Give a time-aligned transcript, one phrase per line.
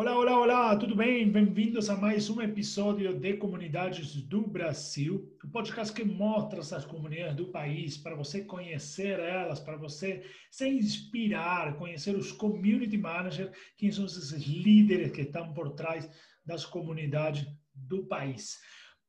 [0.00, 1.30] Olá, olá, olá, tudo bem?
[1.30, 6.86] Bem-vindos a mais um episódio de Comunidades do Brasil, o um podcast que mostra essas
[6.86, 13.54] comunidades do país para você conhecer elas, para você se inspirar, conhecer os community managers,
[13.76, 16.08] quem são esses líderes que estão por trás
[16.46, 18.58] das comunidades do país.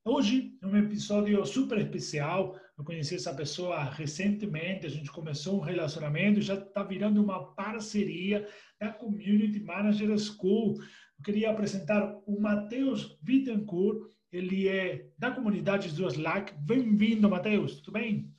[0.04, 2.60] Hoje é um episódio super especial.
[2.78, 8.46] Eu conheci essa pessoa recentemente, a gente começou um relacionamento já está virando uma parceria
[8.82, 10.82] da Community Manager School.
[11.20, 16.52] Eu queria apresentar o Matheus Bittencourt, ele é da comunidade do Slack.
[16.58, 18.34] Bem-vindo, Matheus, tudo bem?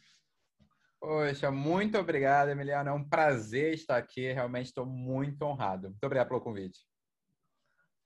[0.99, 2.91] Poxa, muito obrigado, Emiliano.
[2.91, 4.33] É um prazer estar aqui.
[4.33, 5.91] Realmente estou muito honrado.
[5.91, 6.81] Muito obrigado pelo convite.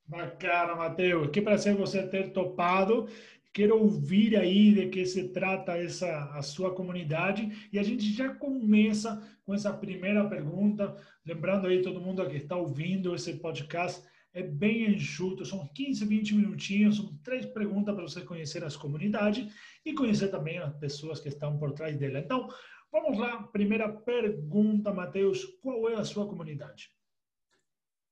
[0.06, 1.30] Bacana, Matheus.
[1.30, 3.08] Que prazer você ter topado.
[3.56, 8.34] Quero ouvir aí de que se trata essa a sua comunidade e a gente já
[8.34, 14.42] começa com essa primeira pergunta, lembrando aí todo mundo que está ouvindo esse podcast é
[14.42, 19.50] bem enxuto, são 15, 20 minutinhos, são três perguntas para você conhecer as comunidades
[19.82, 22.18] e conhecer também as pessoas que estão por trás dela.
[22.18, 22.48] Então,
[22.92, 26.90] vamos lá, primeira pergunta, Matheus, qual é a sua comunidade?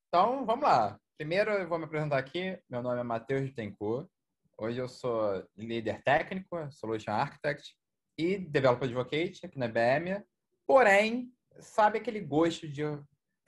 [0.08, 0.98] Então, vamos lá.
[1.18, 4.08] Primeiro eu vou me apresentar aqui, meu nome é Matheus Tencourt,
[4.56, 7.74] Hoje eu sou líder técnico, Solution Architect
[8.16, 10.24] e Developer Advocate aqui na IBM.
[10.64, 12.82] Porém, sabe aquele gosto de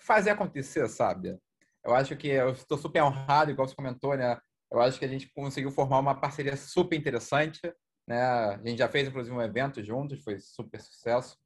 [0.01, 1.39] fazer acontecer, sabe?
[1.85, 4.37] Eu acho que eu estou super honrado, igual você comentou, né?
[4.71, 7.61] Eu acho que a gente conseguiu formar uma parceria super interessante,
[8.07, 8.21] né?
[8.21, 11.39] A gente já fez, inclusive, um evento juntos, foi super sucesso.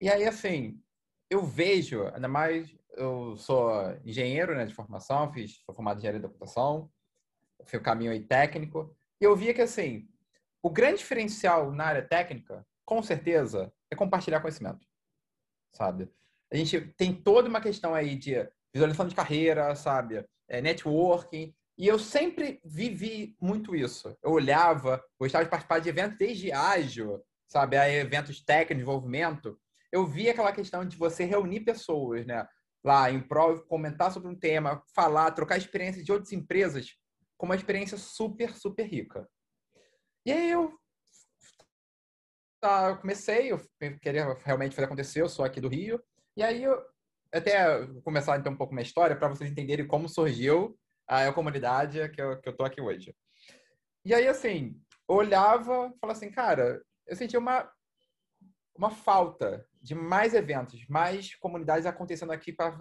[0.00, 0.80] E aí, assim,
[1.28, 3.72] eu vejo, ainda mais, eu sou
[4.04, 6.88] engenheiro né, de formação, fiz, sou formado em engenharia da computação,
[7.70, 8.94] foi o caminho aí técnico.
[9.20, 10.08] E eu via que, assim,
[10.62, 14.86] o grande diferencial na área técnica, com certeza, é compartilhar conhecimento,
[15.72, 16.08] sabe?
[16.52, 18.34] A gente tem toda uma questão aí de
[18.72, 20.24] visualização de carreira, sabe?
[20.48, 21.54] É, networking.
[21.76, 24.16] E eu sempre vivi muito isso.
[24.22, 27.76] Eu olhava, gostava de participar de eventos desde ágil, sabe?
[27.76, 29.58] Eventos técnicos, desenvolvimento.
[29.90, 32.46] Eu via aquela questão de você reunir pessoas, né?
[32.82, 36.94] Lá em prol, comentar sobre um tema, falar, trocar experiências de outras empresas
[37.36, 39.28] com uma experiência super, super rica.
[40.26, 40.78] E aí eu
[42.60, 43.60] tá, comecei, eu
[44.00, 46.02] queria realmente fazer acontecer, eu sou aqui do Rio,
[46.36, 46.82] e aí eu
[47.32, 52.08] até começar então um pouco minha história para vocês entenderem como surgiu a, a comunidade
[52.10, 53.14] que eu, que eu tô aqui hoje.
[54.04, 57.70] E aí, assim, eu olhava e falava assim, cara, eu sentia uma,
[58.76, 62.80] uma falta de mais eventos, mais comunidades acontecendo aqui para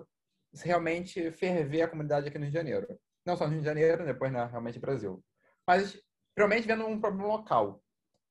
[0.61, 4.05] realmente ferver a comunidade aqui no Rio de Janeiro não só no Rio de Janeiro,
[4.05, 5.23] depois né, realmente Brasil.
[5.67, 5.99] Mas,
[6.37, 7.81] realmente, vendo um problema local.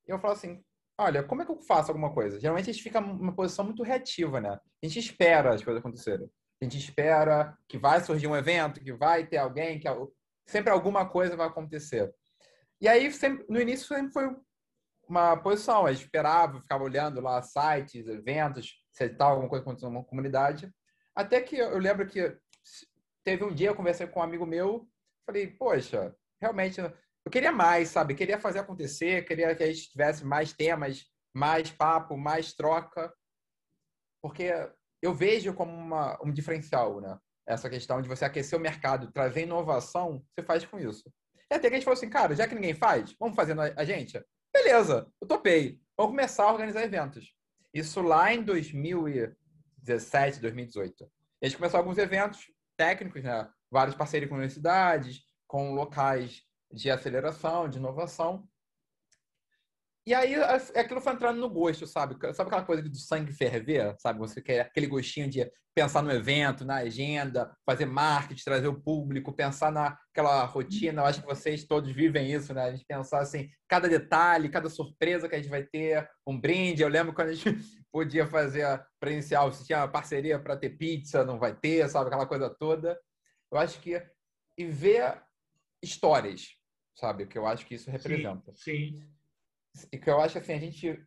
[0.06, 0.62] Eu falo assim,
[0.98, 2.38] olha, como é que eu faço alguma coisa?
[2.40, 4.58] Geralmente a gente fica numa posição muito reativa, né?
[4.82, 6.28] A gente espera as coisas acontecerem.
[6.60, 9.88] A gente espera que vai surgir um evento, que vai ter alguém, que
[10.46, 12.12] sempre alguma coisa vai acontecer.
[12.80, 14.36] E aí, sempre, no início, sempre foi
[15.08, 15.86] uma posição.
[15.86, 20.72] Eu esperava, ficava olhando lá sites, eventos, se tal, alguma coisa acontecendo numa comunidade.
[21.14, 22.36] Até que eu lembro que
[23.24, 24.88] teve um dia eu conversei com um amigo meu,
[25.26, 28.14] falei, poxa, realmente eu queria mais, sabe?
[28.14, 33.12] Queria fazer acontecer, queria que a gente tivesse mais temas, mais papo, mais troca,
[34.20, 34.50] porque
[35.00, 37.18] eu vejo como uma, um diferencial, né?
[37.46, 41.12] Essa questão de você aquecer o mercado, trazer inovação, você faz com isso.
[41.50, 43.84] E até que a gente falou assim, cara, já que ninguém faz, vamos fazer a
[43.84, 44.22] gente?
[44.52, 45.80] Beleza, eu topei.
[45.96, 47.34] Vamos começar a organizar eventos.
[47.74, 51.10] Isso lá em 2017, 2018.
[51.42, 52.51] A gente começou alguns eventos,
[52.82, 53.48] técnicos, né?
[53.70, 58.48] várias parcerias com universidades, com locais de aceleração, de inovação.
[60.04, 62.16] E aí aquilo foi entrando no gosto, sabe?
[62.34, 64.18] Sabe aquela coisa do sangue ferver, sabe?
[64.18, 69.32] Você quer aquele gostinho de pensar no evento, na agenda, fazer marketing, trazer o público,
[69.32, 71.02] pensar naquela rotina.
[71.02, 72.64] Eu acho que vocês todos vivem isso, né?
[72.64, 76.82] A gente pensar assim, cada detalhe, cada surpresa que a gente vai ter, um brinde.
[76.82, 77.44] Eu lembro quando a gente
[77.92, 82.08] podia fazer presencial, se tinha uma parceria para ter pizza, não vai ter, sabe?
[82.08, 82.98] Aquela coisa toda.
[83.52, 84.02] Eu acho que
[84.58, 85.22] e ver
[85.80, 86.56] histórias,
[86.94, 87.26] sabe?
[87.26, 88.52] Que eu acho que isso representa.
[88.56, 89.00] Sim.
[89.00, 89.12] sim
[89.92, 91.02] e que eu acho assim, a gente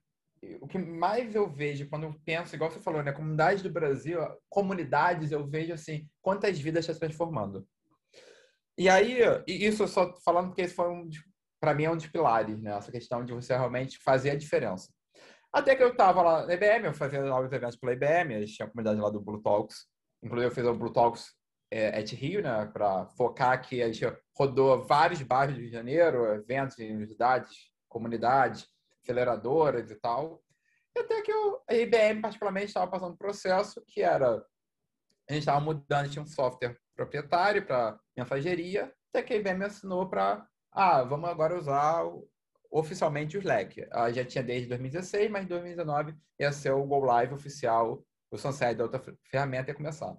[0.62, 4.19] o que mais eu vejo quando eu penso, igual você falou, né, comunidades do Brasil,
[4.50, 7.67] comunidades, eu vejo assim, quantas vidas está transformando.
[8.77, 11.09] E aí, isso eu só falando porque esse foi um
[11.59, 14.94] para mim é um dos pilares, né, essa questão de você realmente fazer a diferença.
[15.51, 18.53] Até que eu estava lá na IBM, eu fazia alguns eventos pela IBM, a gente
[18.53, 19.88] tinha a comunidade lá do Blue Talks,
[20.21, 21.33] inclusive eu fiz o Blue Talks
[21.71, 24.06] é, at Rio, né, para focar que a gente
[24.38, 27.50] rodou vários bairros do Rio de Janeiro, eventos em universidades,
[27.95, 28.68] comunidades,
[29.01, 30.44] aceleradoras e tal.
[30.94, 34.45] E até que eu, a IBM, particularmente, estava passando um processo que era
[35.30, 39.65] a gente estava mudando, tinha um software proprietário para mensageria, até que a IBM me
[39.65, 42.03] assinou para, ah, vamos agora usar
[42.69, 43.88] oficialmente o Slack.
[43.92, 48.38] Ah, já tinha desde 2016, mas em 2019 ia ser o Go Live oficial, o
[48.38, 50.15] sunset da outra ferramenta ia começar.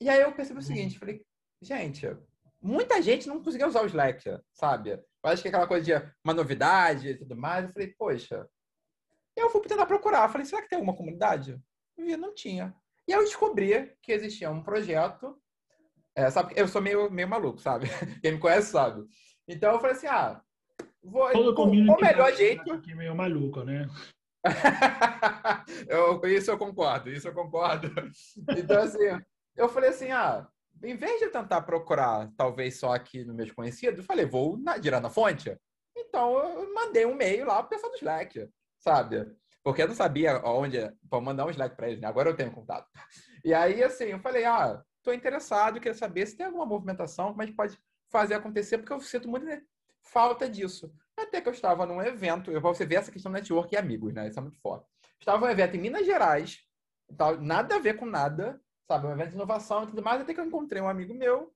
[0.00, 1.24] E aí eu percebi o seguinte, falei,
[1.60, 2.06] gente,
[2.62, 4.90] muita gente não conseguia usar o Slack, sabe?
[4.92, 8.48] Eu acho que aquela coisa de uma novidade e tudo mais, eu falei, poxa,
[9.36, 11.60] eu fui tentar procurar, falei, será que tem alguma comunidade?
[11.96, 12.74] Eu vi, não tinha.
[13.06, 15.36] E aí eu descobri que existia um projeto,
[16.14, 17.86] é, sabe, eu sou meio, meio maluco, sabe?
[18.22, 19.04] Quem me conhece sabe.
[19.48, 20.40] Então eu falei assim, ah,
[21.02, 22.72] vou, Todo o, o melhor jeito...
[22.72, 23.88] Aqui meio maluco, né?
[25.88, 27.88] eu, isso eu concordo, isso eu concordo.
[28.56, 29.22] Então, assim,
[29.56, 30.48] eu falei assim, ah,
[30.82, 34.76] em vez de tentar procurar, talvez só aqui no meus conhecidos, eu falei, vou na,
[35.00, 35.56] na fonte.
[35.96, 38.48] Então, eu mandei um e-mail lá pro pessoal do Slack,
[38.78, 39.30] sabe?
[39.62, 42.08] Porque eu não sabia onde, para mandar um Slack para eles, né?
[42.08, 42.88] Agora eu tenho contato.
[43.44, 47.42] E aí, assim, eu falei, ah, tô interessado, queria saber se tem alguma movimentação, como
[47.42, 47.78] a gente pode
[48.10, 49.62] fazer acontecer, porque eu sinto muita
[50.02, 50.92] falta disso.
[51.16, 53.78] Até que eu estava num evento, eu vou você ver essa questão de network e
[53.78, 54.28] amigos, né?
[54.28, 54.86] Isso é muito forte.
[55.18, 56.58] Estava num evento em Minas Gerais,
[57.40, 59.06] nada a ver com nada, sabe?
[59.06, 61.52] Um evento de inovação e tudo mais, até que eu encontrei um amigo meu.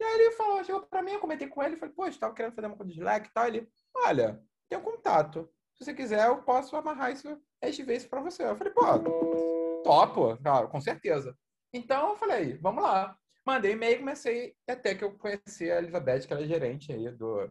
[0.00, 2.54] E aí ele falou, chegou para mim, eu comentei com ele, falei, pô, estava querendo
[2.54, 3.46] fazer uma coisa de Slack e tal.
[3.46, 5.48] Ele, olha, tem um contato.
[5.74, 8.44] Se você quiser, eu posso amarrar isso, este vez para você.
[8.44, 11.36] Eu falei, pô, topo, claro, com certeza.
[11.72, 13.16] Então eu falei, vamos lá.
[13.46, 17.50] Mandei e-mail, comecei até que eu conheci a Elizabeth, que ela é gerente aí do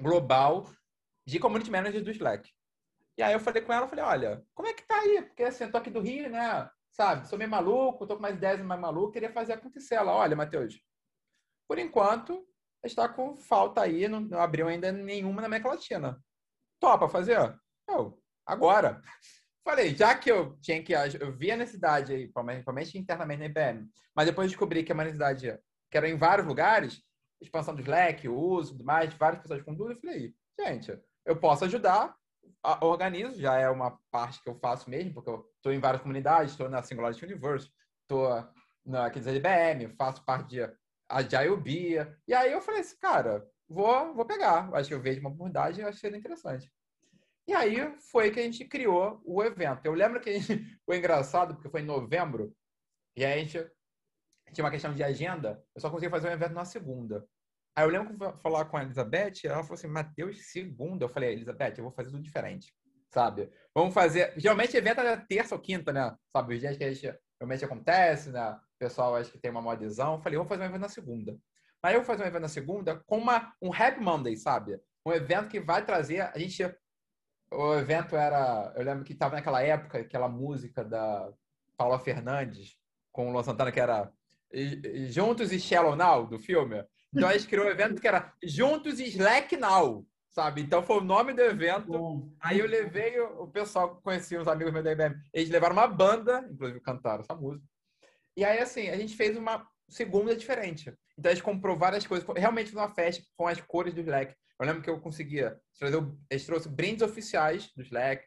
[0.00, 0.70] global
[1.26, 2.50] de community manager do Slack.
[3.18, 5.22] E aí eu falei com ela, falei, olha, como é que tá aí?
[5.22, 6.70] Porque assim, eu tô aqui do Rio, né?
[7.00, 7.26] Sabe?
[7.26, 9.94] Sou meio maluco, tô com mais ideias mais maluco, queria fazer acontecer.
[9.94, 10.78] Ela, olha, Matheus,
[11.66, 12.46] por enquanto,
[12.84, 16.22] está com falta aí, não, não abriu ainda nenhuma na América Latina.
[16.78, 17.38] Topa fazer?
[17.88, 19.00] Eu, agora.
[19.64, 20.92] Falei, já que eu tinha que.
[20.92, 25.58] Eu vi a necessidade aí, principalmente internamente na IBM, mas depois descobri que a necessidade
[25.90, 27.02] que era em vários lugares,
[27.40, 31.36] expansão do Slack, o uso, tudo mais, várias pessoas com dúvida, eu falei, gente, eu
[31.36, 32.14] posso ajudar,
[32.80, 36.52] organizo, já é uma parte que eu faço mesmo, porque eu estou em várias comunidades,
[36.52, 37.70] estou na Singularity Universe,
[38.02, 38.28] estou
[38.84, 40.60] na da IBM, faço parte de
[41.08, 42.16] Agile.
[42.26, 44.72] E aí eu falei assim, cara, vou, vou pegar.
[44.74, 46.70] Acho que eu vejo uma oportunidade e achei interessante.
[47.46, 49.84] E aí foi que a gente criou o evento.
[49.84, 52.54] Eu lembro que gente, foi engraçado, porque foi em novembro,
[53.16, 53.58] e a gente
[54.52, 57.26] tinha uma questão de agenda, eu só consegui fazer um evento na segunda.
[57.76, 61.04] Aí eu lembro que eu falar com a Elizabeth, ela falou assim, Matheus, segunda.
[61.04, 62.74] Eu falei, Elizabeth, eu vou fazer tudo diferente,
[63.10, 63.50] sabe?
[63.74, 64.34] Vamos fazer...
[64.36, 66.14] Geralmente evento é terça ou quinta, né?
[66.32, 68.50] Sabe, os dias que a gente, realmente acontece, né?
[68.52, 70.14] O pessoal acho que tem uma adesão.
[70.14, 71.38] Eu falei, vou fazer um evento na segunda.
[71.82, 74.78] Aí eu vou fazer um evento na segunda com uma, um Happy Monday, sabe?
[75.06, 76.20] Um evento que vai trazer...
[76.22, 76.62] A gente...
[77.52, 78.72] O evento era...
[78.76, 81.32] Eu lembro que estava naquela época, aquela música da
[81.76, 82.76] Paula Fernandes
[83.12, 84.12] com o Luan Santana, que era
[85.08, 86.84] Juntos e Shallow Now, do filme.
[87.14, 90.62] Então a gente criou um evento que era Juntos Slack Now, sabe?
[90.62, 91.86] Então foi o nome do evento.
[91.86, 92.32] Bom.
[92.40, 95.16] Aí eu levei o, o pessoal que conhecia, os amigos meus da IBM.
[95.32, 97.66] Eles levaram uma banda, inclusive cantaram essa música.
[98.36, 100.94] E aí, assim, a gente fez uma segunda diferente.
[101.18, 102.26] Então a gente comprou várias coisas.
[102.36, 104.34] Realmente foi uma festa com as cores do Slack.
[104.58, 106.02] Eu lembro que eu conseguia trazer.
[106.30, 108.26] Eles trouxeram brindes oficiais do Slack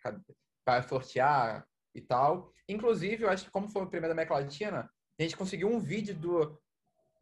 [0.66, 1.66] para sortear
[1.96, 2.52] e tal.
[2.68, 4.90] Inclusive, eu acho que como foi o primeiro da América Latina,
[5.20, 6.60] a gente conseguiu um vídeo do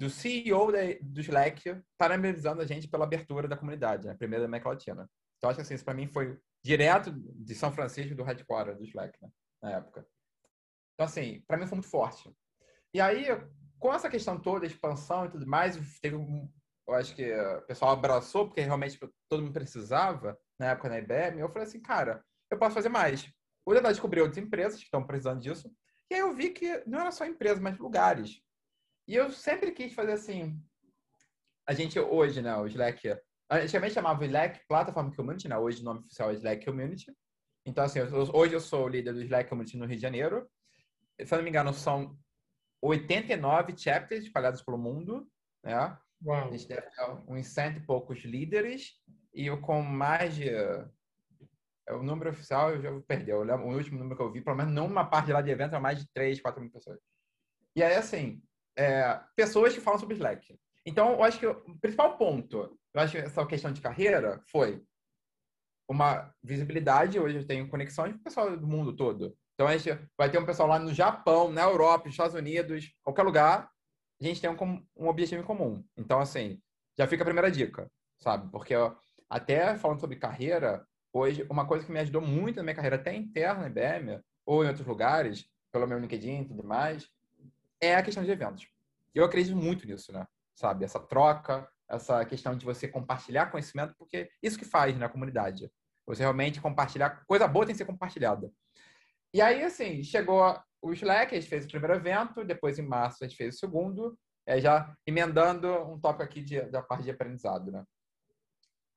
[0.02, 4.16] do CEO do Slack parabenizando a gente pela abertura da comunidade, né?
[4.16, 5.08] primeira da América Latina.
[5.38, 8.84] Então, acho que assim, isso para mim foi direto de São Francisco, do headquarter do
[8.84, 9.30] Slack, né?
[9.62, 10.04] na época.
[10.96, 12.36] Então, assim, para mim foi muito forte.
[12.96, 13.28] E aí,
[13.78, 16.52] com essa questão toda, expansão e tudo mais, teve um,
[16.88, 21.40] eu acho que o pessoal abraçou, porque realmente todo mundo precisava, na época na IBM,
[21.40, 23.32] eu falei assim, cara, eu posso fazer mais.
[23.64, 25.72] Vou tentar descobrir outras empresas que estão precisando disso.
[26.10, 28.42] E aí eu vi que não era só empresas, mas lugares.
[29.12, 30.58] E eu sempre quis fazer assim.
[31.68, 33.14] A gente hoje, né, o Slack,
[33.50, 35.58] antigamente chamava o Slack Plataforma Community, né?
[35.58, 37.14] Hoje o nome oficial é Slack Community.
[37.66, 38.00] Então, assim,
[38.34, 40.50] hoje eu sou o líder do Slack Community no Rio de Janeiro.
[41.20, 42.18] Se eu não me engano, são
[42.82, 45.30] 89 chapters espalhados pelo mundo,
[45.62, 45.76] né?
[46.24, 46.48] Uau.
[46.48, 48.94] A gente deve ter uns cento e poucos líderes
[49.34, 50.86] e eu com mais de é,
[51.90, 53.30] o número oficial eu já perdi.
[53.30, 55.72] Eu lembro, o último número que eu vi, pelo menos numa parte lá de evento,
[55.72, 56.98] era mais de 3, 4 mil pessoas.
[57.76, 58.42] E aí, assim,
[58.82, 60.58] é, pessoas que falam sobre Slack.
[60.86, 64.84] Então, eu acho que o principal ponto, eu acho que essa questão de carreira foi
[65.88, 67.20] uma visibilidade.
[67.20, 69.38] Hoje eu tenho conexões com o pessoal do mundo todo.
[69.54, 72.92] Então, a gente vai ter um pessoal lá no Japão, na Europa, nos Estados Unidos,
[73.04, 73.70] qualquer lugar.
[74.20, 75.84] A gente tem um, um objetivo em comum.
[75.96, 76.60] Então, assim,
[76.98, 77.88] já fica a primeira dica,
[78.20, 78.50] sabe?
[78.52, 78.74] Porque
[79.30, 80.84] até falando sobre carreira,
[81.14, 84.64] hoje, uma coisa que me ajudou muito na minha carreira, até interna na IBM, ou
[84.64, 87.08] em outros lugares, pelo meu LinkedIn e tudo mais,
[87.82, 88.68] é a questão de eventos.
[89.14, 90.26] Eu acredito muito nisso, né?
[90.56, 90.86] Sabe?
[90.86, 95.70] Essa troca, essa questão de você compartilhar conhecimento, porque isso que faz na comunidade.
[96.06, 98.52] Você realmente compartilhar, coisa boa tem que ser compartilhada.
[99.34, 103.24] E aí, assim, chegou o Slack, a gente fez o primeiro evento, depois em março
[103.24, 107.12] a gente fez o segundo, é, já emendando um tópico aqui de, da parte de
[107.12, 107.84] aprendizado, né?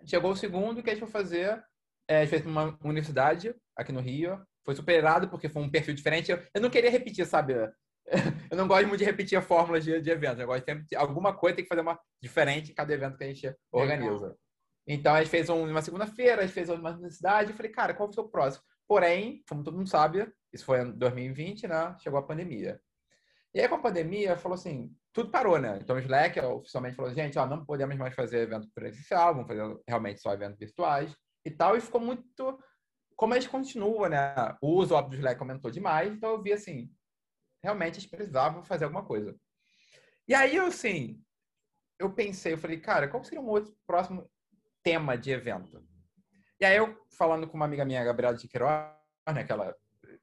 [0.07, 1.65] Chegou o segundo, que a gente foi fazer,
[2.09, 5.95] é, a gente fez uma universidade aqui no Rio, foi superado porque foi um perfil
[5.95, 6.31] diferente.
[6.31, 7.55] Eu, eu não queria repetir, sabe?
[8.51, 10.41] Eu não gosto muito de repetir a fórmula de, de evento.
[10.41, 13.25] Eu gosto de sempre, alguma coisa tem que fazer uma diferente em cada evento que
[13.25, 14.37] a gente organiza.
[14.87, 17.51] Então, a gente fez um, uma segunda-feira, a gente fez uma universidade.
[17.51, 18.63] Eu falei, cara, qual foi o próximo?
[18.87, 21.97] Porém, como todo mundo sabe, isso foi em 2020, né?
[22.01, 22.81] Chegou a pandemia.
[23.55, 25.79] E aí, com a pandemia, falou assim, tudo parou, né?
[25.81, 29.81] Então, o Slack oficialmente falou, gente, ó, não podemos mais fazer evento presencial, vamos fazer
[29.89, 31.77] realmente só eventos virtuais e tal.
[31.77, 32.59] E ficou muito...
[33.17, 34.35] Como a gente continua, né?
[34.61, 36.13] O uso, óbvio, do Slack aumentou demais.
[36.13, 36.91] Então, eu vi assim,
[37.65, 39.35] realmente eles precisavam fazer alguma coisa.
[40.29, 41.21] E aí, eu, assim,
[41.99, 44.31] eu pensei, eu falei, cara, qual seria um outro próximo
[44.83, 45.83] tema de evento?
[46.61, 48.93] E aí, eu, falando com uma amiga minha, Gabriela de Queiroz,
[49.35, 49.75] né, que ela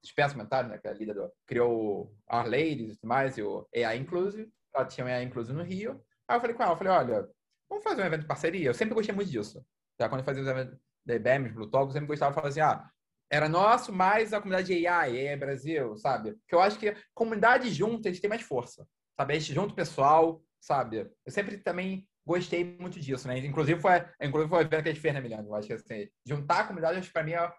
[0.02, 3.68] dispensa né, que é a líder do, criou Our Ladies e tudo mais, e o
[3.76, 6.04] AI Inclusive, ela tinha o AI Inclusive no Rio.
[6.28, 7.30] Aí eu falei com ela, eu falei, olha,
[7.68, 8.70] vamos fazer um evento de parceria?
[8.70, 9.66] Eu sempre gostei muito disso.
[9.98, 10.08] Tá?
[10.08, 12.62] Quando eu fazia os eventos da IBM, Blue Talk, eu sempre gostava de falar assim,
[12.62, 12.88] ah,
[13.32, 16.34] era nosso, mais a comunidade de AI, AI Brasil, sabe?
[16.34, 18.86] Porque eu acho que comunidades juntas tem mais força,
[19.18, 19.34] sabe?
[19.34, 21.10] A gente junta o pessoal, sabe?
[21.26, 23.40] Eu sempre também gostei muito disso, né?
[23.40, 25.48] Inclusive foi, inclusive foi o evento que a gente fez, né, Milano?
[25.48, 27.54] Eu acho que assim, juntar a comunidade, acho que para mim é,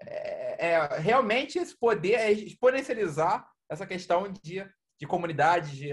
[0.00, 4.66] é, é, realmente esse poder, é exponencializar essa questão de,
[4.98, 5.90] de comunidade, de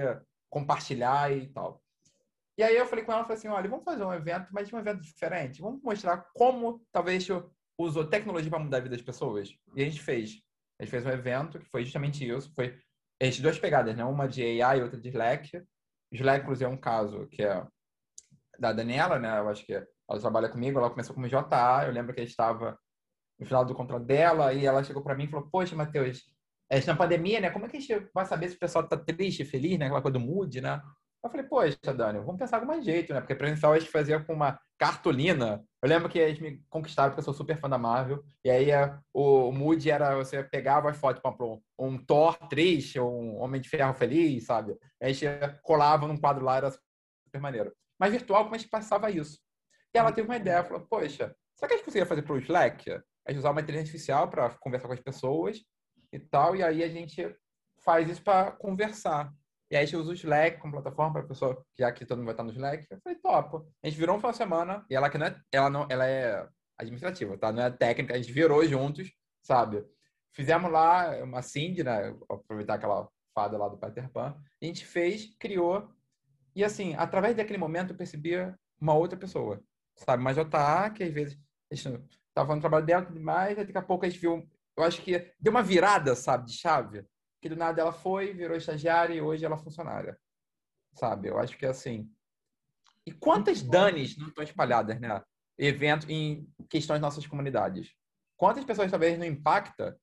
[0.50, 1.82] compartilhar e tal.
[2.58, 4.80] E aí eu falei com ela, falei assim, olha, vamos fazer um evento, mas um
[4.80, 5.62] evento diferente.
[5.62, 7.26] Vamos mostrar como talvez
[7.84, 9.50] usou tecnologia para mudar a vida das pessoas.
[9.76, 10.42] E a gente fez.
[10.80, 12.52] A gente fez um evento que foi justamente isso.
[12.54, 12.78] Foi
[13.22, 14.04] a gente duas pegadas, né?
[14.04, 15.62] Uma de AI e outra de Slack.
[16.12, 17.66] Slack, inclusive, é um caso que é
[18.58, 19.40] da Daniela, né?
[19.40, 20.80] Eu acho que ela trabalha comigo.
[20.80, 21.86] Ela começou como JA.
[21.86, 22.78] Eu lembro que a gente estava
[23.40, 26.24] no final do contrato dela e ela chegou para mim e falou: Poxa, Matheus,
[26.72, 27.50] a gente na pandemia, né?
[27.50, 29.86] Como é que a gente vai saber se o pessoal está triste, feliz, né?
[29.86, 30.82] Aquela coisa do mood, né?
[31.24, 33.20] Eu falei, poxa, Dani, vamos pensar algum jeito, né?
[33.20, 35.62] Porque presencial a gente fazia com uma cartolina.
[35.82, 38.24] Eu lembro que eles me conquistaram porque eu sou super fã da Marvel.
[38.44, 41.36] E aí é, o, mood era você pegava as fotos, para
[41.78, 44.78] um, Thor triste, um Homem de Ferro feliz, sabe?
[45.02, 45.26] A gente
[45.62, 47.74] colava num quadro lá, era super maneiro.
[48.00, 49.40] Mas virtual, como a gente passava isso?
[49.94, 52.40] E ela teve uma ideia, falou, poxa, será que a gente conseguia fazer para o
[52.40, 52.92] Slack?
[52.92, 55.60] A gente usar uma inteligência artificial para conversar com as pessoas
[56.14, 57.36] e tal, e aí a gente
[57.84, 59.34] faz isso para conversar.
[59.72, 62.18] E aí a gente usa o Slack como plataforma para a pessoa, já que todo
[62.18, 62.88] mundo vai estar no Slack.
[62.90, 63.68] Eu falei, top.
[63.84, 66.08] A gente virou um final de semana, e ela que não é, ela não, ela
[66.08, 66.48] é
[66.78, 67.52] administrativa, tá?
[67.52, 69.12] Não é técnica, a gente virou juntos,
[69.44, 69.86] sabe?
[70.34, 72.16] Fizemos lá uma Cindy, né?
[72.30, 74.36] Aproveitar aquela fada lá do Peter Pan.
[74.62, 75.88] A gente fez, criou.
[76.56, 79.62] E assim, através daquele momento eu percebia uma outra pessoa,
[79.96, 80.24] sabe?
[80.24, 81.38] Mas já tá, que às vezes
[81.72, 84.84] a gente tava fazendo trabalho dela e demais, daqui a pouco a gente viu, eu
[84.84, 87.06] acho que deu uma virada, sabe, de chave
[87.42, 90.18] que do nada ela foi, virou estagiária e hoje ela é funcionária.
[90.94, 91.30] Sabe?
[91.30, 92.12] Eu acho que é assim.
[93.06, 95.22] E quantas danes não estão espalhadas, né?
[95.58, 97.94] Evento em questões nossas comunidades.
[98.38, 100.00] Quantas pessoas talvez não impacta?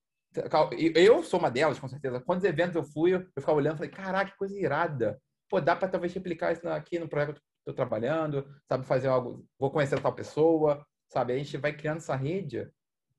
[0.95, 2.21] Eu sou uma delas, com certeza.
[2.21, 5.21] Quantos eventos eu fui, eu ficava olhando e falei, caraca, que coisa irada.
[5.49, 9.09] Pô, dá para talvez replicar isso aqui no projeto que eu estou trabalhando, sabe, fazer
[9.09, 11.33] algo, vou conhecer tal pessoa, sabe?
[11.33, 12.71] A gente vai criando essa rede.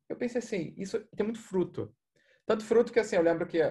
[0.08, 1.94] Eu pensei assim, isso tem muito fruto.
[2.46, 3.62] Tanto fruto que, assim, eu lembro que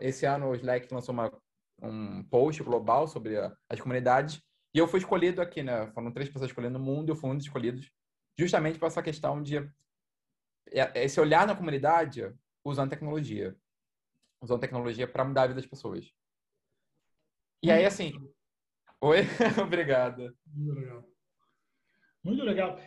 [0.00, 1.32] esse ano o Slack lançou uma,
[1.82, 4.42] um post global sobre a, as comunidades
[4.74, 5.90] e eu fui escolhido aqui, né?
[5.92, 7.90] Foram três pessoas escolhendo no mundo, eu fui um dos escolhidos
[8.38, 9.58] justamente para essa questão de
[10.70, 12.32] é, esse olhar na comunidade
[12.64, 13.56] usando tecnologia,
[14.40, 16.10] usando tecnologia para mudar a vida das pessoas.
[17.62, 18.12] E aí, assim,
[19.00, 19.18] oi,
[19.62, 20.34] obrigado.
[20.46, 21.04] Muito legal.
[22.24, 22.80] Muito legal.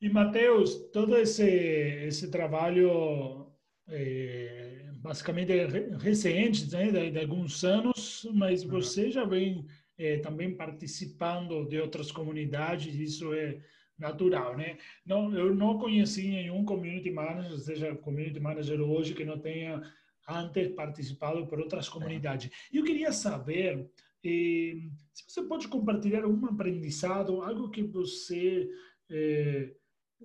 [0.00, 3.52] E Matheus, todo esse esse trabalho
[3.88, 5.52] é, basicamente
[5.98, 9.66] recentes, né, de, de, alguns anos, mas você já vem
[9.98, 13.60] é, também participando de outras comunidades, isso é
[13.98, 14.78] natural, né?
[15.04, 19.82] Não, eu não conheci nenhum community manager, seja community manager hoje que não tenha
[20.28, 22.50] antes participado por outras comunidades.
[22.72, 23.90] E eu queria saber
[24.24, 24.74] eh,
[25.12, 28.68] se você pode compartilhar um aprendizado, algo que você
[29.10, 29.74] eh,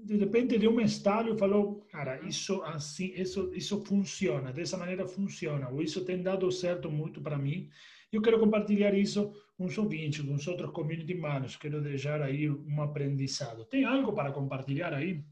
[0.04, 5.70] de repente de um estádio falou, cara, isso assim, isso isso funciona, dessa maneira funciona,
[5.70, 7.70] ou isso tem dado certo muito para mim.
[8.12, 12.50] Eu quero compartilhar isso com os ouvintes, com os outros community managers, quero deixar aí
[12.50, 13.66] um aprendizado.
[13.66, 15.24] Tem algo para compartilhar aí?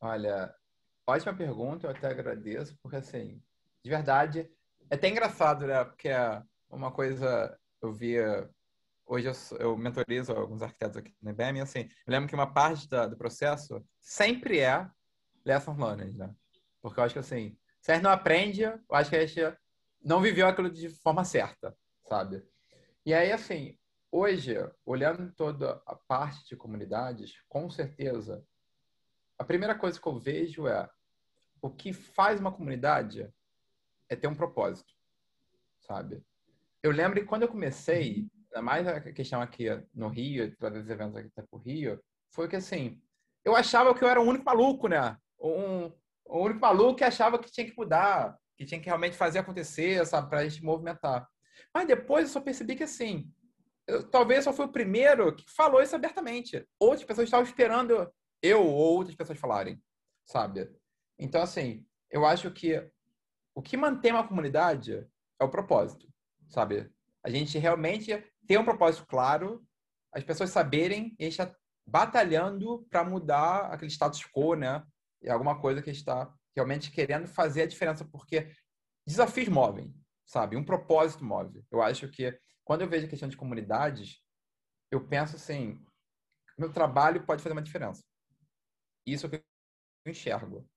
[0.00, 0.54] Olha,
[1.06, 3.42] ótima pergunta, eu até agradeço, porque assim,
[3.82, 4.48] de verdade,
[4.90, 5.84] é até engraçado, né?
[5.84, 6.08] Porque
[6.70, 8.48] uma coisa eu via
[9.08, 12.52] hoje eu, eu mentorizo alguns arquitetos aqui no IBM, e assim, eu lembro que uma
[12.52, 14.88] parte da, do processo sempre é
[15.44, 16.32] lesson learned, né?
[16.80, 19.58] Porque eu acho que assim, se a gente não aprende, eu acho que a gente
[20.04, 22.42] não viveu aquilo de forma certa, sabe?
[23.04, 23.76] E aí, assim,
[24.12, 28.44] hoje, olhando toda a parte de comunidades, com certeza,
[29.38, 30.88] a primeira coisa que eu vejo é
[31.62, 33.32] o que faz uma comunidade
[34.08, 34.92] é ter um propósito,
[35.80, 36.22] sabe?
[36.82, 38.28] Eu lembro que quando eu comecei,
[38.62, 42.00] mais a questão aqui no Rio, trazer os eventos aqui para o Rio,
[42.30, 43.00] foi que assim,
[43.44, 45.16] eu achava que eu era o único maluco, né?
[45.40, 45.92] Um,
[46.24, 50.04] o único maluco que achava que tinha que mudar, que tinha que realmente fazer acontecer,
[50.06, 51.26] sabe, para a gente movimentar.
[51.74, 53.30] Mas depois eu só percebi que assim,
[53.86, 56.66] eu, talvez eu fui o primeiro que falou isso abertamente.
[56.78, 58.10] Outras pessoas estavam esperando
[58.42, 59.82] eu ou outras pessoas falarem,
[60.26, 60.70] sabe?
[61.18, 62.86] Então, assim, eu acho que
[63.54, 65.06] o que mantém uma comunidade
[65.40, 66.06] é o propósito,
[66.48, 66.90] sabe?
[67.24, 68.12] A gente realmente
[68.48, 69.62] ter um propósito claro,
[70.12, 71.54] as pessoas saberem e a gente está
[71.86, 74.82] batalhando para mudar aquele status quo, né?
[75.22, 78.50] E alguma coisa que está realmente querendo fazer a diferença, porque
[79.06, 79.94] desafios movem,
[80.26, 80.56] sabe?
[80.56, 81.62] Um propósito move.
[81.70, 84.22] Eu acho que quando eu vejo a questão de comunidades,
[84.90, 85.84] eu penso assim,
[86.56, 88.02] meu trabalho pode fazer uma diferença.
[89.06, 89.36] Isso é o que
[90.06, 90.68] eu enxergo.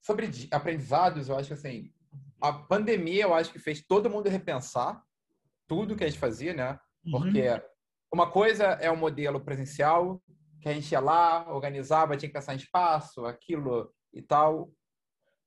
[0.00, 1.92] Sobre aprendizados, eu acho que assim,
[2.40, 5.04] a pandemia eu acho que fez todo mundo repensar
[5.68, 6.78] tudo que a gente fazia, né?
[7.10, 7.60] Porque uhum.
[8.12, 10.22] uma coisa é o um modelo presencial,
[10.60, 14.70] que a gente ia lá, organizava, tinha que pensar em espaço, aquilo e tal.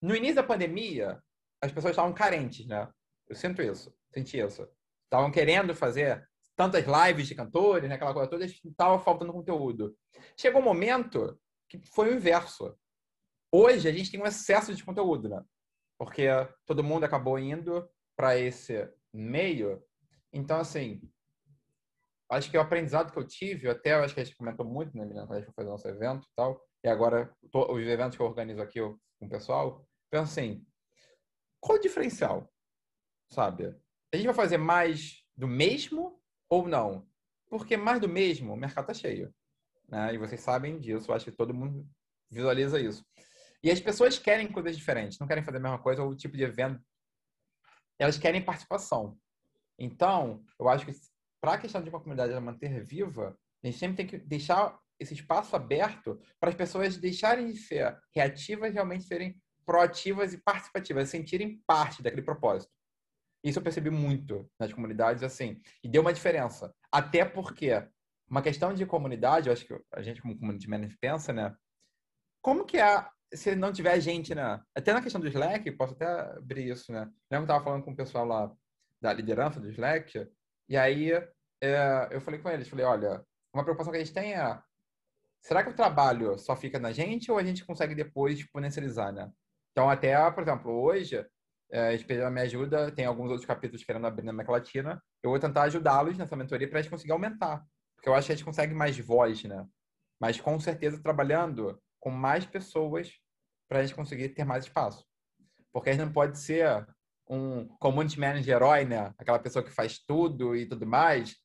[0.02, 1.22] No início da pandemia,
[1.62, 2.90] as pessoas estavam carentes, né?
[3.28, 4.68] Eu sinto isso, senti isso.
[5.06, 7.96] Estavam querendo fazer tantas lives de cantores, né?
[7.96, 9.98] aquela coisa toda, estava faltando conteúdo.
[10.38, 12.78] Chegou um momento que foi o inverso.
[13.52, 15.42] Hoje a gente tem um excesso de conteúdo, né?
[15.98, 16.28] Porque
[16.66, 19.82] todo mundo acabou indo para esse meio
[20.36, 21.02] então, assim,
[22.30, 25.06] acho que o aprendizado que eu tive, até acho que a gente comentou muito, né,
[25.06, 28.28] quando a gente foi fazer nosso evento e tal, e agora os eventos que eu
[28.28, 30.66] organizo aqui com o pessoal, penso assim,
[31.60, 32.52] qual o diferencial?
[33.32, 33.76] Sabe?
[34.14, 37.08] A gente vai fazer mais do mesmo ou não?
[37.50, 39.34] Porque mais do mesmo, o mercado tá cheio.
[39.88, 40.14] Né?
[40.14, 41.88] E vocês sabem disso, eu acho que todo mundo
[42.30, 43.06] visualiza isso.
[43.64, 46.38] E as pessoas querem coisas diferentes, não querem fazer a mesma coisa ou o tipo
[46.38, 46.80] de evento.
[47.98, 49.18] Elas querem participação.
[49.80, 50.94] Então, eu acho que
[51.46, 55.14] para a questão de uma comunidade manter viva, a gente sempre tem que deixar esse
[55.14, 61.08] espaço aberto para as pessoas deixarem de ser reativas e realmente serem proativas e participativas,
[61.08, 62.74] sentirem parte daquele propósito.
[63.44, 66.74] Isso eu percebi muito nas comunidades, assim, e deu uma diferença.
[66.92, 67.88] Até porque
[68.28, 71.56] uma questão de comunidade, eu acho que a gente como community manager pensa, né?
[72.42, 74.60] Como que é se não tiver gente, né?
[74.76, 77.02] Até na questão do Slack, posso até abrir isso, né?
[77.02, 78.52] Lembro que eu estava falando com o pessoal lá
[79.00, 80.28] da liderança do Slack.
[80.68, 81.12] E aí
[81.68, 83.24] é, eu falei com eles, falei, olha,
[83.54, 84.60] uma preocupação que a gente tem é,
[85.42, 89.32] será que o trabalho só fica na gente ou a gente consegue depois exponencializar, né?
[89.72, 91.26] Então, até, por exemplo, hoje,
[91.72, 95.30] é, a Espelha me ajuda, tem alguns outros capítulos querendo abrir na América Latina, eu
[95.30, 97.64] vou tentar ajudá-los nessa mentoria para a gente conseguir aumentar.
[97.96, 99.66] Porque eu acho que a gente consegue mais voz, né?
[100.20, 103.12] Mas com certeza trabalhando com mais pessoas
[103.68, 105.06] para a gente conseguir ter mais espaço.
[105.74, 106.88] Porque a gente não pode ser
[107.28, 109.14] um community manager herói, né?
[109.18, 111.36] Aquela pessoa que faz tudo e tudo mais.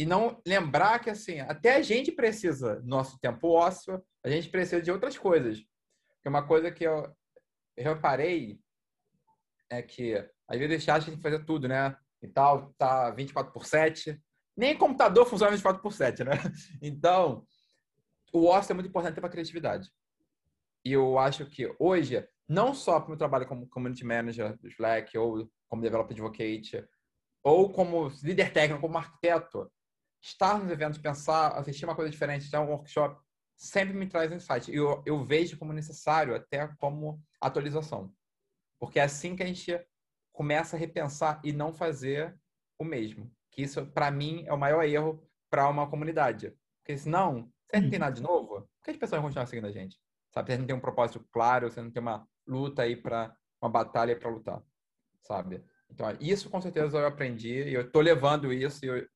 [0.00, 4.48] E não lembrar que, assim, até a gente precisa do nosso tempo ósseo, a gente
[4.48, 5.62] precisa de outras coisas.
[6.14, 7.14] Porque uma coisa que eu,
[7.76, 8.58] reparei
[9.68, 10.14] é que,
[10.48, 11.94] às vezes, a gente tem que fazer tudo, né?
[12.22, 14.18] E tal, tá 24 por 7.
[14.56, 16.30] Nem computador funciona 24 por 7, né?
[16.80, 17.46] Então,
[18.32, 19.86] o ócio é muito importante para a criatividade.
[20.82, 24.68] E eu acho que hoje não só para o meu trabalho como community manager do
[24.68, 26.88] Slack, ou como developer advocate,
[27.44, 29.70] ou como líder técnico, como arquiteto,
[30.20, 33.20] estar nos eventos, pensar, assistir uma coisa diferente, ter um workshop,
[33.56, 34.70] sempre me traz insight.
[34.70, 38.12] E eu, eu vejo como necessário, até como atualização.
[38.78, 39.78] Porque é assim que a gente
[40.32, 42.38] começa a repensar e não fazer
[42.78, 43.30] o mesmo.
[43.50, 46.54] Que isso, para mim, é o maior erro para uma comunidade.
[46.82, 49.66] Porque senão, se não tem nada de novo, por que as pessoas vão continuar seguindo
[49.66, 49.98] a gente?
[50.32, 50.52] Sabe?
[50.52, 54.18] Você não tem um propósito claro, você não tem uma luta aí para uma batalha
[54.18, 54.62] para lutar,
[55.20, 55.62] sabe?
[55.90, 59.06] Então, isso com certeza eu aprendi e eu estou levando isso e eu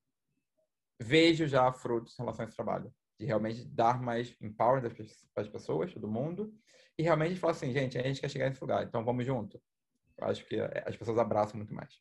[1.00, 2.92] vejo já frutos em relação a esse trabalho.
[3.18, 6.52] De realmente dar mais empower para as pessoas, todo mundo,
[6.98, 9.61] e realmente falar assim, gente, a gente quer chegar nesse lugar, então vamos junto.
[10.18, 12.00] Eu acho que as pessoas abraçam muito mais.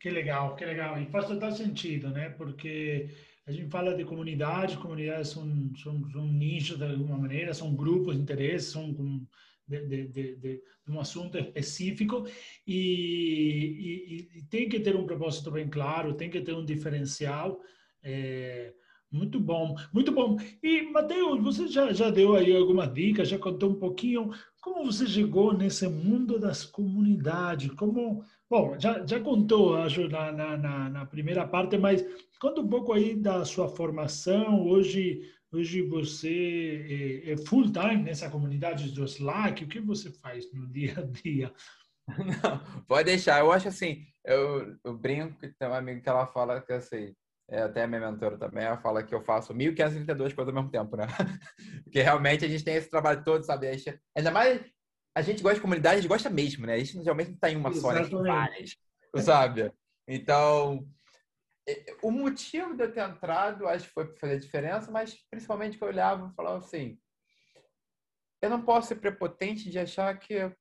[0.00, 1.00] Que legal, que legal.
[1.00, 2.30] E faz total sentido, né?
[2.30, 3.08] Porque
[3.46, 8.16] a gente fala de comunidade, comunidades são, são, são nichos de alguma maneira, são grupos
[8.16, 8.94] de interesse, são
[9.66, 12.26] de, de, de, de um assunto específico
[12.66, 17.60] e, e, e, tem que ter um propósito bem claro, tem que ter um diferencial.
[18.02, 18.72] É,
[19.10, 20.36] muito bom, muito bom.
[20.62, 25.06] E, Matheus, você já, já deu aí alguma dica, já contou um pouquinho como você
[25.06, 28.24] chegou nesse mundo das comunidades, como...
[28.48, 32.04] Bom, já, já contou, acho, na, na, na primeira parte, mas
[32.40, 34.66] conta um pouco aí da sua formação.
[34.66, 35.22] Hoje,
[35.54, 39.64] hoje você é, é full time nessa comunidade do Slack.
[39.64, 41.52] O que você faz no dia a dia?
[42.08, 43.40] Não, pode deixar.
[43.40, 47.14] Eu acho assim, eu, eu brinco que tem uma amiga que ela fala que assim,
[47.48, 50.70] é, até a minha mentora também, ela fala que eu faço 1.532 coisas ao mesmo
[50.70, 51.06] tempo, né?
[51.84, 53.72] Porque realmente a gente tem esse trabalho todo, sabe?
[53.76, 54.60] Gente, ainda mais
[55.14, 56.74] a gente gosta de comunidade, a gente gosta mesmo, né?
[56.74, 58.02] A gente geralmente não está em uma só, né?
[58.02, 58.76] Em várias,
[59.18, 59.72] sabe?
[60.08, 60.86] Então,
[62.02, 65.84] o motivo de eu ter entrado, acho que foi para fazer diferença, mas principalmente que
[65.84, 66.98] eu olhava e falava assim:
[68.42, 70.52] eu não posso ser prepotente de achar que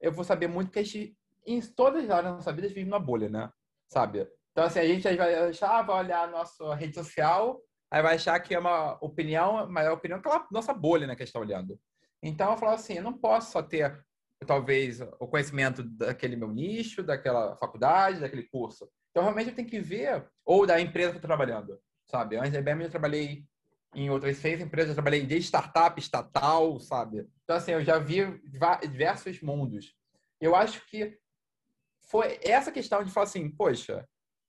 [0.00, 2.68] eu vou saber muito, porque a gente, em todas as áreas da nossa vida, a
[2.68, 3.50] gente vive numa bolha, né?
[3.88, 4.28] Sabe?
[4.50, 7.60] Então, assim, a gente vai achar, ah, vai olhar a nossa rede social,
[7.90, 11.22] aí vai achar que é uma opinião, é a opinião aquela nossa bolha, né, que
[11.22, 11.78] a gente está olhando.
[12.22, 14.04] Então, eu falo assim, eu não posso só ter,
[14.46, 18.90] talvez, o conhecimento daquele meu nicho, daquela faculdade, daquele curso.
[19.10, 22.36] Então, realmente, eu tenho que ver, ou da empresa que eu estou trabalhando, sabe?
[22.36, 23.44] Antes da IBM, eu trabalhei
[23.94, 27.28] em outras seis empresas, eu trabalhei desde startup, estatal, sabe?
[27.42, 28.20] Então, assim, eu já vi
[28.82, 29.94] diversos mundos.
[30.40, 31.18] Eu acho que
[32.08, 34.08] foi essa questão de falar assim, poxa,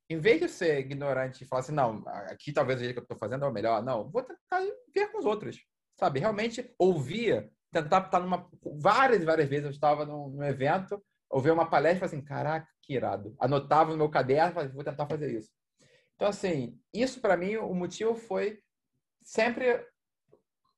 [0.09, 3.03] em vez de ser ignorante e falar assim, não, aqui talvez o jeito que eu
[3.03, 4.61] estou fazendo é o melhor, não, vou tentar
[4.93, 5.57] ver com os outros,
[5.95, 6.19] sabe?
[6.19, 8.49] Realmente ouvir, tentar estar numa.
[8.79, 12.93] Várias várias vezes eu estava num, num evento, ouvir uma palestra e assim, caraca, que
[12.93, 13.35] irado.
[13.39, 15.49] Anotava no meu caderno, falei, vou tentar fazer isso.
[16.15, 18.59] Então, assim, isso para mim, o motivo foi
[19.23, 19.83] sempre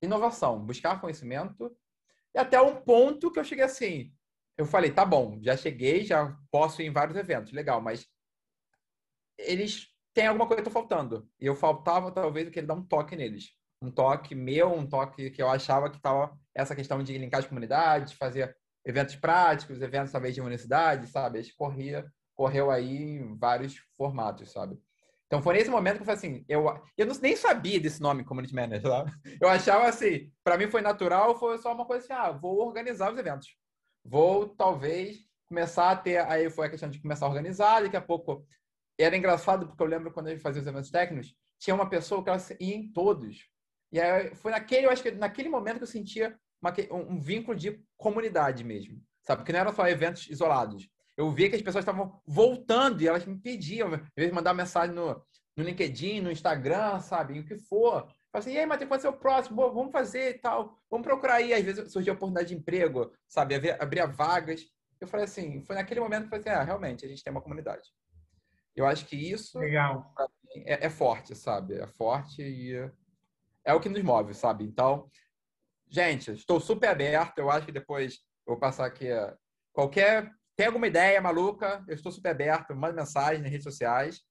[0.01, 1.75] inovação, buscar conhecimento,
[2.35, 4.13] e até um ponto que eu cheguei assim,
[4.57, 8.07] eu falei, tá bom, já cheguei, já posso ir em vários eventos, legal, mas
[9.37, 11.27] eles têm alguma coisa que está faltando.
[11.39, 13.51] E eu faltava, talvez, eu queria dar um toque neles.
[13.81, 17.47] Um toque meu, um toque que eu achava que estava essa questão de linkar as
[17.47, 21.39] comunidades, fazer eventos práticos, eventos, talvez, de universidade, sabe?
[21.39, 24.77] A gente corria, correu aí em vários formatos, sabe?
[25.27, 26.65] Então, foi nesse momento que eu falei assim, eu,
[26.95, 29.11] eu não, nem sabia desse nome, Community Manager, sabe?
[29.41, 33.11] Eu achava assim, para mim foi natural, foi só uma coisa assim, ah, vou organizar
[33.11, 33.47] os eventos.
[34.05, 35.17] Vou, talvez,
[35.47, 38.45] começar a ter, aí foi a questão de começar a organizar, daqui a pouco
[38.99, 42.23] era engraçado porque eu lembro quando a gente fazia os eventos técnicos, tinha uma pessoa
[42.23, 43.49] que ela ia em todos.
[43.91, 47.57] E aí foi naquele, eu acho que naquele momento que eu sentia uma, um, vínculo
[47.57, 49.41] de comunidade mesmo, sabe?
[49.41, 50.87] Porque não eram só eventos isolados.
[51.17, 54.95] Eu via que as pessoas estavam voltando e elas me pediam, às vezes mandar mensagem
[54.95, 55.21] no,
[55.55, 57.39] no LinkedIn, no Instagram, sabe?
[57.39, 58.07] O que for.
[58.31, 59.57] Falei assim, e aí, Matheus, quando é o próximo?
[59.57, 60.79] Bom, vamos fazer e tal.
[60.89, 61.53] Vamos procurar aí.
[61.53, 63.55] Às vezes surgia oportunidade de emprego, sabe?
[63.79, 64.65] Abria vagas.
[64.99, 67.29] Eu falei assim, foi naquele momento que eu falei assim, ah, realmente, a gente tem
[67.29, 67.91] uma comunidade.
[68.75, 70.11] Eu acho que isso Legal.
[70.65, 71.75] É, é, forte, sabe?
[71.75, 72.73] É forte e
[73.63, 74.63] é o que nos move, sabe?
[74.63, 75.09] Então,
[75.93, 77.37] gente, estou super aberto.
[77.37, 79.07] Eu acho que depois eu vou passar aqui
[79.71, 84.21] qualquer tem alguma ideia maluca, eu estou super aberto, manda mensagem nas redes sociais,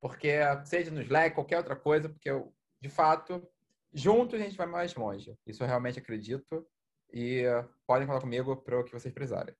[0.00, 3.44] porque seja no Slack, qualquer outra coisa, porque eu, de fato,
[3.92, 5.34] juntos a gente vai mais longe.
[5.44, 6.64] Isso eu realmente acredito
[7.12, 7.42] e
[7.84, 9.56] podem falar comigo para o que vocês precisarem.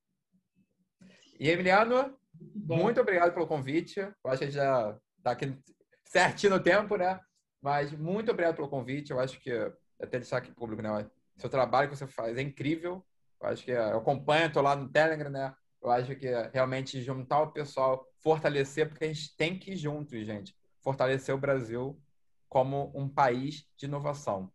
[1.41, 2.77] E Emiliano, Bom.
[2.77, 3.99] Muito obrigado pelo convite.
[3.99, 5.59] Eu acho que já está aqui
[6.05, 7.21] certinho no tempo, né?
[7.63, 9.11] Mas muito obrigado pelo convite.
[9.11, 9.51] Eu acho que,
[10.01, 11.09] até deixar aqui público, né?
[11.37, 13.05] Seu trabalho que você faz é incrível.
[13.41, 15.55] Eu acho que eu acompanho, estou lá no Telegram, né?
[15.83, 20.27] Eu acho que realmente juntar o pessoal, fortalecer, porque a gente tem que ir juntos,
[20.27, 20.57] gente.
[20.83, 22.01] Fortalecer o Brasil
[22.49, 24.51] como um país de inovação,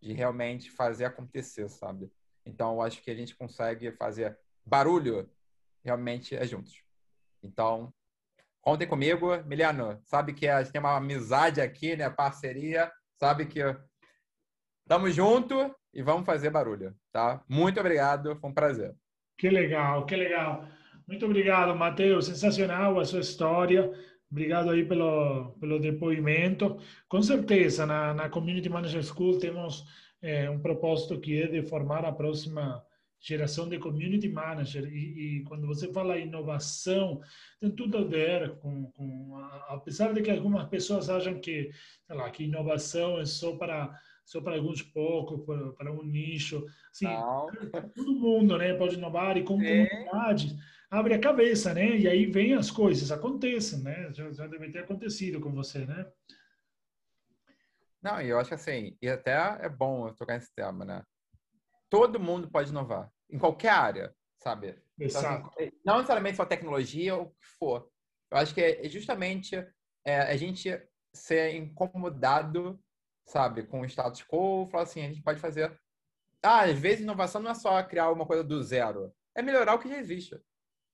[0.00, 2.10] de realmente fazer acontecer, sabe?
[2.44, 5.30] Então, eu acho que a gente consegue fazer barulho
[5.84, 6.82] realmente é juntos.
[7.42, 7.92] Então,
[8.60, 9.36] contem comigo.
[9.44, 12.08] Miliano, sabe que a gente tem uma amizade aqui, né?
[12.08, 12.90] Parceria.
[13.18, 13.60] Sabe que
[14.84, 17.42] estamos junto e vamos fazer barulho, tá?
[17.48, 18.94] Muito obrigado, foi um prazer.
[19.38, 20.66] Que legal, que legal.
[21.06, 22.26] Muito obrigado, Matheus.
[22.26, 23.90] Sensacional a sua história.
[24.30, 26.78] Obrigado aí pelo, pelo depoimento.
[27.08, 29.84] Com certeza, na, na Community Manager School temos
[30.22, 32.82] é, um propósito que é de formar a próxima
[33.22, 37.20] geração de community manager e, e, quando você fala inovação
[37.60, 41.70] tem tudo a ver com, com a, apesar de que algumas pessoas acham que
[42.10, 47.06] lá que inovação é só para só para alguns poucos para, para um nicho assim
[47.94, 49.86] todo mundo né pode inovar e com é.
[49.86, 50.54] comunidades
[50.90, 54.80] abre a cabeça né e aí vem as coisas acontecem né já, já deve ter
[54.80, 56.06] acontecido com você né
[58.02, 59.30] não, e eu acho assim, e até
[59.60, 61.04] é bom eu tocar nesse tema, né?
[61.92, 63.12] todo mundo pode inovar.
[63.28, 64.82] em qualquer área, sabe?
[64.98, 67.86] Então, assim, não necessariamente só tecnologia ou o que for.
[68.30, 69.54] Eu acho que é justamente
[70.02, 70.70] é, a gente
[71.14, 72.80] ser incomodado,
[73.26, 75.78] sabe, com o status quo, falar assim, a gente pode fazer.
[76.42, 79.78] Ah, às vezes inovação não é só criar uma coisa do zero, é melhorar o
[79.78, 80.40] que já existe,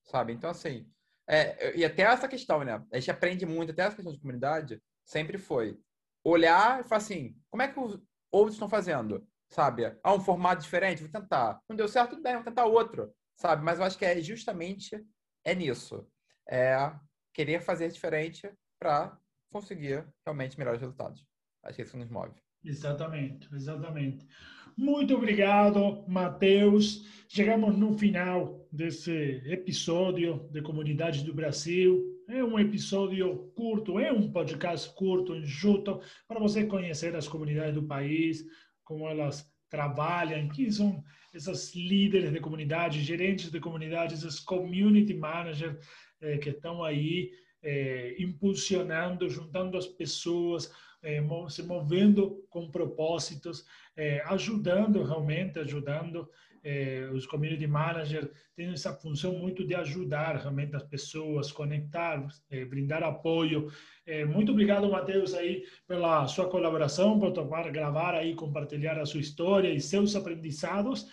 [0.04, 0.32] sabe?
[0.32, 0.90] Então, assim,
[1.26, 2.82] é, e até essa questão, né?
[2.92, 5.78] A gente aprende muito, até essa questão de comunidade, sempre foi
[6.24, 7.98] olhar e falar assim, como é que os
[8.30, 9.26] outros estão fazendo?
[9.50, 9.84] Sabe?
[10.02, 11.60] Ah, um formato diferente, vou tentar.
[11.68, 13.62] Não deu certo, tudo bem, vou tentar outro, sabe?
[13.62, 15.02] Mas eu acho que é justamente
[15.44, 16.06] é nisso.
[16.48, 16.76] É
[17.32, 19.16] querer fazer diferente para
[19.52, 21.27] conseguir realmente melhores resultados.
[21.68, 22.32] Acho que isso nos move.
[22.64, 24.26] Exatamente, exatamente.
[24.76, 27.04] Muito obrigado, Matheus.
[27.28, 32.02] Chegamos no final desse episódio de Comunidades do Brasil.
[32.26, 37.86] É um episódio curto, é um podcast curto, enxuto, para você conhecer as comunidades do
[37.86, 38.44] país,
[38.82, 41.04] como elas trabalham, quem são
[41.34, 45.76] essas líderes de comunidade, gerentes de comunidades, esses community managers
[46.22, 47.30] eh, que estão aí
[47.62, 50.72] eh, impulsionando, juntando as pessoas,
[51.02, 53.64] eh, se movendo com propósitos,
[53.96, 56.28] eh, ajudando realmente, ajudando
[56.62, 62.64] eh, os community managers têm essa função muito de ajudar realmente as pessoas, conectar, eh,
[62.64, 63.70] brindar apoio.
[64.06, 69.20] Eh, muito obrigado, Matheus, aí pela sua colaboração, por tomar, gravar aí, compartilhar a sua
[69.20, 71.06] história e seus aprendizados.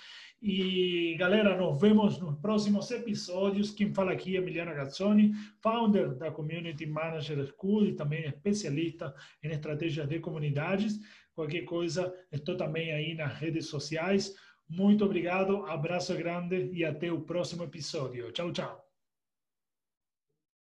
[0.47, 3.71] E galera, nos vemos nos próximos episódios.
[3.71, 9.49] Quem fala aqui é Emiliano Gazzoni, founder da Community Manager School e também especialista em
[9.49, 10.99] estratégias de comunidades.
[11.33, 14.35] Qualquer coisa, estou também aí nas redes sociais.
[14.69, 18.31] Muito obrigado, abraço grande e até o próximo episódio.
[18.31, 18.84] Tchau, tchau.